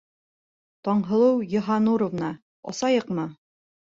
[0.87, 2.31] Таңһылыу Йыһаннуровна,
[2.73, 3.27] асайыҡмы?